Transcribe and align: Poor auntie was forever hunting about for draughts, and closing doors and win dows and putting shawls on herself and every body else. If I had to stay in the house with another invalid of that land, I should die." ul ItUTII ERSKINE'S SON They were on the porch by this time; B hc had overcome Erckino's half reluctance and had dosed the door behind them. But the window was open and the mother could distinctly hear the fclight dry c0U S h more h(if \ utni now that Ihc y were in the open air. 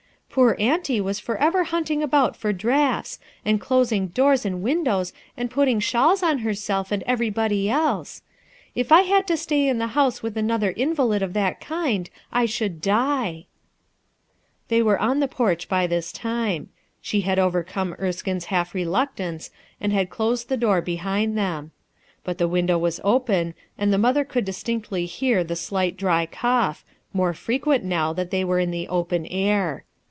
Poor 0.33 0.55
auntie 0.59 1.01
was 1.01 1.19
forever 1.19 1.65
hunting 1.65 2.01
about 2.01 2.37
for 2.37 2.53
draughts, 2.53 3.19
and 3.43 3.59
closing 3.59 4.07
doors 4.07 4.45
and 4.45 4.61
win 4.61 4.81
dows 4.81 5.11
and 5.35 5.51
putting 5.51 5.77
shawls 5.77 6.23
on 6.23 6.37
herself 6.37 6.89
and 6.89 7.03
every 7.03 7.29
body 7.29 7.69
else. 7.69 8.21
If 8.73 8.93
I 8.93 9.01
had 9.01 9.27
to 9.27 9.35
stay 9.35 9.67
in 9.67 9.77
the 9.77 9.87
house 9.87 10.23
with 10.23 10.37
another 10.37 10.71
invalid 10.77 11.21
of 11.21 11.33
that 11.33 11.69
land, 11.69 12.09
I 12.31 12.45
should 12.45 12.79
die." 12.79 13.01
ul 13.01 13.07
ItUTII 13.11 13.35
ERSKINE'S 13.35 13.41
SON 13.41 14.65
They 14.69 14.81
were 14.81 14.99
on 14.99 15.19
the 15.19 15.27
porch 15.27 15.67
by 15.67 15.85
this 15.85 16.13
time; 16.13 16.69
B 17.03 17.19
hc 17.21 17.25
had 17.25 17.37
overcome 17.37 17.93
Erckino's 17.99 18.45
half 18.45 18.73
reluctance 18.73 19.49
and 19.81 19.91
had 19.91 20.09
dosed 20.09 20.47
the 20.47 20.55
door 20.55 20.79
behind 20.79 21.37
them. 21.37 21.71
But 22.23 22.37
the 22.37 22.47
window 22.47 22.77
was 22.77 23.01
open 23.03 23.53
and 23.77 23.91
the 23.91 23.97
mother 23.97 24.23
could 24.23 24.45
distinctly 24.45 25.05
hear 25.07 25.43
the 25.43 25.55
fclight 25.55 25.97
dry 25.97 26.25
c0U 26.25 26.69
S 26.69 26.85
h 26.87 26.93
more 27.11 27.33
h(if 27.33 27.59
\ 27.59 27.63
utni 27.65 27.83
now 27.83 28.13
that 28.13 28.31
Ihc 28.31 28.37
y 28.39 28.43
were 28.45 28.59
in 28.59 28.71
the 28.71 28.87
open 28.87 29.25
air. 29.25 29.83